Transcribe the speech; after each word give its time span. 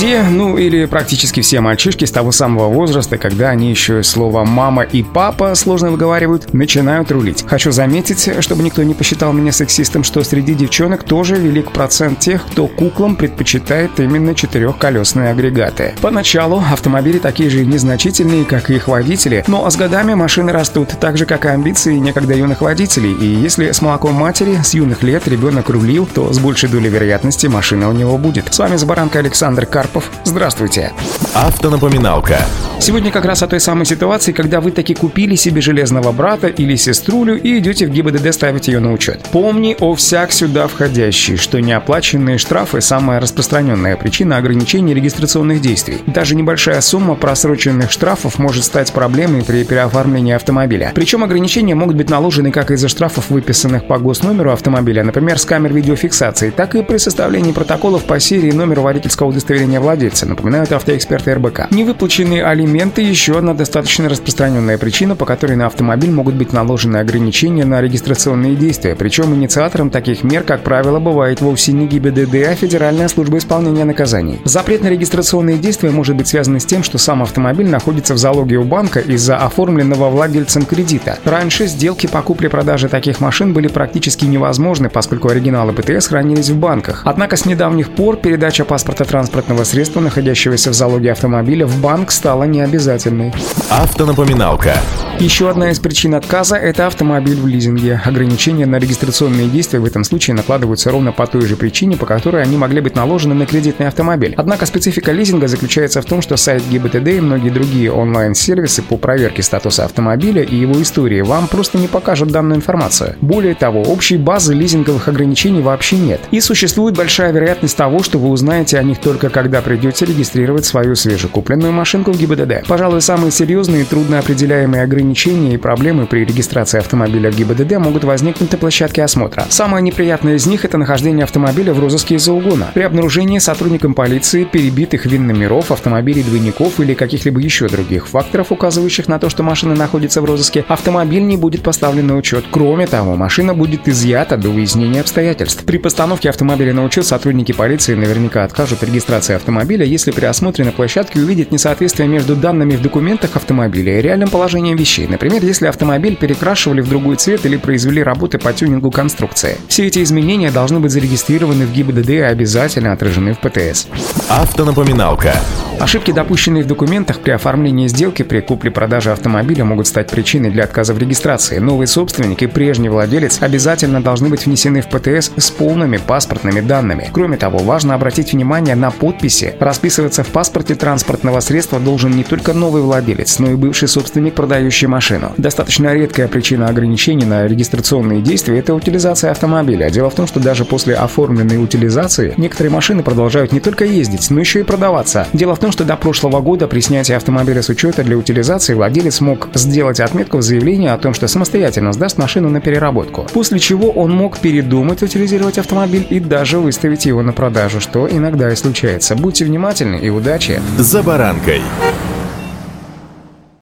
Все, 0.00 0.22
ну 0.22 0.56
или 0.56 0.86
практически 0.86 1.42
все 1.42 1.60
мальчишки 1.60 2.06
с 2.06 2.10
того 2.10 2.32
самого 2.32 2.68
возраста, 2.72 3.18
когда 3.18 3.50
они 3.50 3.68
еще 3.68 4.02
слово 4.02 4.46
«мама» 4.46 4.82
и 4.82 5.02
«папа» 5.02 5.54
сложно 5.54 5.90
выговаривают, 5.90 6.54
начинают 6.54 7.12
рулить. 7.12 7.44
Хочу 7.46 7.70
заметить, 7.70 8.30
чтобы 8.40 8.62
никто 8.62 8.82
не 8.82 8.94
посчитал 8.94 9.34
меня 9.34 9.52
сексистом, 9.52 10.02
что 10.02 10.24
среди 10.24 10.54
девчонок 10.54 11.04
тоже 11.04 11.36
велик 11.36 11.72
процент 11.72 12.18
тех, 12.18 12.46
кто 12.46 12.66
куклам 12.66 13.14
предпочитает 13.14 14.00
именно 14.00 14.34
четырехколесные 14.34 15.32
агрегаты. 15.32 15.92
Поначалу 16.00 16.64
автомобили 16.72 17.18
такие 17.18 17.50
же 17.50 17.66
незначительные, 17.66 18.46
как 18.46 18.70
и 18.70 18.76
их 18.76 18.88
водители, 18.88 19.44
но 19.48 19.68
с 19.68 19.76
годами 19.76 20.14
машины 20.14 20.50
растут, 20.50 20.94
так 20.98 21.18
же, 21.18 21.26
как 21.26 21.44
и 21.44 21.48
амбиции 21.48 21.96
некогда 21.96 22.32
юных 22.32 22.62
водителей, 22.62 23.12
и 23.12 23.26
если 23.26 23.70
с 23.70 23.82
молоком 23.82 24.14
матери 24.14 24.60
с 24.64 24.72
юных 24.72 25.02
лет 25.02 25.28
ребенок 25.28 25.68
рулил, 25.68 26.06
то 26.06 26.32
с 26.32 26.38
большей 26.38 26.70
долей 26.70 26.88
вероятности 26.88 27.48
машина 27.48 27.90
у 27.90 27.92
него 27.92 28.16
будет. 28.16 28.54
С 28.54 28.58
вами 28.58 28.76
Забаранка 28.76 29.18
Александр 29.18 29.66
Карпов. 29.90 30.10
Здравствуйте. 30.24 30.92
Автонапоминалка. 31.34 32.38
Сегодня 32.80 33.10
как 33.10 33.26
раз 33.26 33.42
о 33.42 33.46
той 33.46 33.60
самой 33.60 33.84
ситуации, 33.84 34.32
когда 34.32 34.60
вы 34.60 34.70
таки 34.70 34.94
купили 34.94 35.34
себе 35.34 35.60
железного 35.60 36.12
брата 36.12 36.46
или 36.46 36.76
сеструлю 36.76 37.38
и 37.38 37.58
идете 37.58 37.86
в 37.86 37.90
ГИБДД 37.90 38.32
ставить 38.32 38.68
ее 38.68 38.80
на 38.80 38.92
учет. 38.92 39.20
Помни 39.32 39.76
о 39.78 39.94
всяк 39.94 40.32
сюда 40.32 40.66
входящий, 40.66 41.36
что 41.36 41.60
неоплаченные 41.60 42.38
штрафы– 42.38 42.80
самая 42.80 43.20
распространенная 43.20 43.96
причина 43.96 44.38
ограничения 44.38 44.94
регистрационных 44.94 45.60
действий. 45.60 45.98
Даже 46.06 46.34
небольшая 46.34 46.80
сумма 46.80 47.16
просроченных 47.16 47.90
штрафов 47.90 48.38
может 48.38 48.64
стать 48.64 48.92
проблемой 48.92 49.44
при 49.44 49.64
переоформлении 49.64 50.32
автомобиля. 50.32 50.92
Причем 50.94 51.22
ограничения 51.22 51.74
могут 51.74 51.96
быть 51.96 52.08
наложены 52.08 52.50
как 52.50 52.70
из-за 52.70 52.88
штрафов, 52.88 53.28
выписанных 53.28 53.86
по 53.86 53.98
госномеру 53.98 54.52
автомобиля, 54.52 55.04
например, 55.04 55.38
с 55.38 55.44
камер 55.44 55.74
видеофиксации, 55.74 56.48
так 56.48 56.74
и 56.74 56.82
при 56.82 56.96
составлении 56.96 57.52
протоколов 57.52 58.04
по 58.04 58.18
серии 58.20 58.52
номера 58.52 58.80
водительского 58.80 59.28
удостоверения 59.28 59.79
владельца, 59.80 60.26
напоминают 60.26 60.70
автоэксперты 60.72 61.34
РБК. 61.34 61.70
Невыплаченные 61.70 62.44
алименты– 62.44 63.02
еще 63.10 63.38
одна 63.38 63.54
достаточно 63.54 64.08
распространенная 64.08 64.78
причина, 64.78 65.16
по 65.16 65.24
которой 65.24 65.56
на 65.56 65.66
автомобиль 65.66 66.10
могут 66.10 66.34
быть 66.34 66.52
наложены 66.52 66.98
ограничения 66.98 67.64
на 67.64 67.80
регистрационные 67.80 68.54
действия. 68.54 68.94
Причем 68.94 69.34
инициатором 69.34 69.90
таких 69.90 70.22
мер, 70.22 70.42
как 70.42 70.62
правило, 70.62 71.00
бывает 71.00 71.40
вовсе 71.40 71.72
не 71.72 71.86
ГИБДД, 71.86 72.34
а 72.48 72.54
Федеральная 72.54 73.08
служба 73.08 73.38
исполнения 73.38 73.84
наказаний. 73.84 74.40
Запрет 74.44 74.82
на 74.82 74.88
регистрационные 74.88 75.58
действия 75.58 75.90
может 75.90 76.16
быть 76.16 76.28
связан 76.28 76.60
с 76.60 76.64
тем, 76.64 76.82
что 76.82 76.98
сам 76.98 77.22
автомобиль 77.22 77.68
находится 77.68 78.14
в 78.14 78.18
залоге 78.18 78.56
у 78.56 78.64
банка 78.64 79.00
из-за 79.00 79.36
оформленного 79.36 80.08
владельцем 80.10 80.64
кредита. 80.64 81.18
Раньше 81.24 81.66
сделки 81.66 82.06
по 82.06 82.22
купле-продаже 82.22 82.88
таких 82.88 83.20
машин 83.20 83.52
были 83.52 83.68
практически 83.68 84.24
невозможны, 84.26 84.90
поскольку 84.90 85.28
оригиналы 85.28 85.72
ПТС 85.72 86.08
хранились 86.08 86.50
в 86.50 86.56
банках. 86.56 87.02
Однако 87.04 87.36
с 87.36 87.46
недавних 87.46 87.90
пор 87.90 88.16
передача 88.16 88.64
паспорта 88.64 89.04
транспортного 89.04 89.64
средства, 89.70 90.00
находящегося 90.00 90.70
в 90.70 90.74
залоге 90.74 91.12
автомобиля, 91.12 91.66
в 91.66 91.80
банк 91.80 92.10
стала 92.10 92.44
необязательной. 92.44 93.32
Автонапоминалка. 93.70 94.74
Еще 95.20 95.50
одна 95.50 95.70
из 95.70 95.78
причин 95.78 96.14
отказа– 96.14 96.56
это 96.56 96.86
автомобиль 96.86 97.38
в 97.38 97.46
лизинге. 97.46 98.00
Ограничения 98.06 98.64
на 98.64 98.76
регистрационные 98.76 99.48
действия 99.48 99.78
в 99.78 99.84
этом 99.84 100.02
случае 100.02 100.34
накладываются 100.34 100.90
ровно 100.90 101.12
по 101.12 101.26
той 101.26 101.42
же 101.42 101.56
причине, 101.56 101.98
по 101.98 102.06
которой 102.06 102.42
они 102.42 102.56
могли 102.56 102.80
быть 102.80 102.96
наложены 102.96 103.34
на 103.34 103.44
кредитный 103.44 103.88
автомобиль. 103.88 104.32
Однако 104.38 104.64
специфика 104.64 105.12
лизинга 105.12 105.46
заключается 105.46 106.00
в 106.00 106.06
том, 106.06 106.22
что 106.22 106.38
сайт 106.38 106.62
ГИБДД 106.70 107.08
и 107.08 107.20
многие 107.20 107.50
другие 107.50 107.92
онлайн-сервисы 107.92 108.80
по 108.80 108.96
проверке 108.96 109.42
статуса 109.42 109.84
автомобиля 109.84 110.42
и 110.42 110.56
его 110.56 110.80
истории 110.80 111.20
вам 111.20 111.48
просто 111.48 111.76
не 111.76 111.86
покажут 111.86 112.30
данную 112.30 112.56
информацию. 112.56 113.16
Более 113.20 113.54
того, 113.54 113.82
общей 113.82 114.16
базы 114.16 114.54
лизинговых 114.54 115.06
ограничений 115.06 115.60
вообще 115.60 115.98
нет. 115.98 116.22
И 116.30 116.40
существует 116.40 116.96
большая 116.96 117.30
вероятность 117.30 117.76
того, 117.76 118.02
что 118.02 118.18
вы 118.18 118.30
узнаете 118.30 118.78
о 118.78 118.82
них 118.82 118.98
только 118.98 119.28
когда 119.28 119.60
придете 119.60 120.06
регистрировать 120.06 120.64
свою 120.64 120.94
свежекупленную 120.94 121.74
машинку 121.74 122.10
в 122.10 122.18
ГИБДД. 122.18 122.66
Пожалуй, 122.66 123.02
самые 123.02 123.30
серьезные 123.30 123.82
и 123.82 123.84
трудно 123.84 124.18
определяемые 124.18 124.82
ограничения 124.82 125.09
и 125.10 125.56
проблемы 125.56 126.06
при 126.06 126.24
регистрации 126.24 126.78
автомобиля 126.78 127.30
в 127.30 127.36
ГИБДД 127.36 127.78
могут 127.78 128.04
возникнуть 128.04 128.52
на 128.52 128.58
площадке 128.58 129.02
осмотра. 129.02 129.46
Самое 129.48 129.82
неприятное 129.82 130.36
из 130.36 130.46
них– 130.46 130.64
это 130.66 130.78
нахождение 130.78 131.24
автомобиля 131.24 131.72
в 131.72 131.80
розыске 131.80 132.16
из-за 132.16 132.32
угона. 132.32 132.70
При 132.74 132.82
обнаружении 132.82 133.38
сотрудникам 133.38 133.94
полиции 133.94 134.44
перебитых 134.44 135.06
винномеров, 135.06 135.72
автомобилей 135.72 136.22
двойников 136.22 136.80
или 136.80 136.94
каких-либо 136.94 137.40
еще 137.40 137.68
других 137.68 138.08
факторов, 138.08 138.52
указывающих 138.52 139.08
на 139.08 139.18
то, 139.18 139.28
что 139.28 139.42
машина 139.42 139.74
находится 139.74 140.20
в 140.20 140.24
розыске, 140.24 140.64
автомобиль 140.68 141.24
не 141.24 141.36
будет 141.36 141.62
поставлен 141.62 142.06
на 142.06 142.16
учет. 142.16 142.44
Кроме 142.50 142.86
того, 142.86 143.16
машина 143.16 143.54
будет 143.54 143.88
изъята 143.88 144.36
до 144.36 144.50
выяснения 144.50 145.00
обстоятельств. 145.00 145.64
При 145.64 145.78
постановке 145.78 146.28
автомобиля 146.28 146.72
на 146.72 146.84
учет 146.84 147.06
сотрудники 147.06 147.52
полиции 147.52 147.94
наверняка 147.94 148.44
откажут 148.44 148.82
регистрации 148.82 149.34
автомобиля, 149.34 149.84
если 149.84 150.10
при 150.10 150.24
осмотре 150.24 150.64
на 150.64 150.72
площадке 150.72 151.20
увидит 151.20 151.52
несоответствие 151.52 152.08
между 152.08 152.36
данными 152.36 152.76
в 152.76 152.82
документах 152.82 153.36
автомобиля 153.36 153.98
и 153.98 154.02
реальным 154.02 154.28
положением 154.28 154.76
вещей. 154.90 155.06
Например, 155.06 155.42
если 155.44 155.66
автомобиль 155.66 156.16
перекрашивали 156.16 156.80
в 156.80 156.88
другой 156.88 157.16
цвет 157.16 157.46
или 157.46 157.56
произвели 157.56 158.02
работы 158.02 158.38
по 158.38 158.52
тюнингу 158.52 158.90
конструкции. 158.90 159.56
Все 159.68 159.86
эти 159.86 160.02
изменения 160.02 160.50
должны 160.50 160.80
быть 160.80 160.90
зарегистрированы 160.90 161.66
в 161.66 161.72
ГИБДД 161.72 162.10
и 162.10 162.18
обязательно 162.18 162.92
отражены 162.92 163.34
в 163.34 163.38
ПТС. 163.38 163.86
Автонапоминалка. 164.28 165.34
Ошибки, 165.80 166.10
допущенные 166.10 166.62
в 166.62 166.66
документах 166.66 167.20
при 167.20 167.30
оформлении 167.30 167.86
сделки 167.86 168.22
при 168.22 168.40
купле-продаже 168.40 169.12
автомобиля, 169.12 169.64
могут 169.64 169.86
стать 169.86 170.10
причиной 170.10 170.50
для 170.50 170.64
отказа 170.64 170.92
в 170.92 170.98
регистрации. 170.98 171.58
Новый 171.58 171.86
собственник 171.86 172.42
и 172.42 172.46
прежний 172.46 172.90
владелец 172.90 173.38
обязательно 173.40 174.02
должны 174.02 174.28
быть 174.28 174.44
внесены 174.44 174.82
в 174.82 174.88
ПТС 174.88 175.32
с 175.38 175.50
полными 175.50 175.96
паспортными 175.96 176.60
данными. 176.60 177.08
Кроме 177.10 177.38
того, 177.38 177.60
важно 177.60 177.94
обратить 177.94 178.34
внимание 178.34 178.74
на 178.74 178.90
подписи. 178.90 179.54
Расписываться 179.58 180.22
в 180.22 180.28
паспорте 180.28 180.74
транспортного 180.74 181.40
средства 181.40 181.80
должен 181.80 182.10
не 182.10 182.24
только 182.24 182.52
новый 182.52 182.82
владелец, 182.82 183.38
но 183.38 183.50
и 183.50 183.54
бывший 183.54 183.88
собственник, 183.88 184.34
продающий 184.34 184.86
машину. 184.86 185.32
Достаточно 185.38 185.94
редкая 185.94 186.28
причина 186.28 186.68
ограничений 186.68 187.24
на 187.24 187.46
регистрационные 187.46 188.20
действия– 188.20 188.58
это 188.60 188.74
утилизация 188.74 189.30
автомобиля. 189.30 189.88
Дело 189.88 190.10
в 190.10 190.14
том, 190.14 190.26
что 190.26 190.40
даже 190.40 190.66
после 190.66 190.94
оформленной 190.94 191.56
утилизации 191.56 192.34
некоторые 192.36 192.70
машины 192.70 193.02
продолжают 193.02 193.52
не 193.52 193.60
только 193.60 193.86
ездить, 193.86 194.28
но 194.28 194.40
еще 194.40 194.60
и 194.60 194.62
продаваться. 194.62 195.26
Дело 195.32 195.56
в 195.56 195.58
том, 195.58 195.69
том, 195.70 195.72
что 195.72 195.84
до 195.84 195.96
прошлого 195.96 196.40
года 196.40 196.66
при 196.66 196.80
снятии 196.80 197.12
автомобиля 197.12 197.62
с 197.62 197.68
учета 197.68 198.02
для 198.02 198.16
утилизации 198.16 198.74
владелец 198.74 199.20
мог 199.20 199.48
сделать 199.54 200.00
отметку 200.00 200.38
в 200.38 200.42
заявлении 200.42 200.88
о 200.88 200.98
том, 200.98 201.14
что 201.14 201.28
самостоятельно 201.28 201.92
сдаст 201.92 202.18
машину 202.18 202.48
на 202.48 202.60
переработку, 202.60 203.26
после 203.32 203.60
чего 203.60 203.90
он 203.90 204.10
мог 204.10 204.38
передумать 204.38 205.02
утилизировать 205.02 205.58
автомобиль 205.58 206.06
и 206.10 206.18
даже 206.18 206.58
выставить 206.58 207.06
его 207.06 207.22
на 207.22 207.32
продажу, 207.32 207.80
что 207.80 208.08
иногда 208.10 208.50
и 208.52 208.56
случается. 208.56 209.14
Будьте 209.14 209.44
внимательны 209.44 209.96
и 209.96 210.10
удачи! 210.10 210.60
За 210.78 211.02
баранкой! 211.02 211.62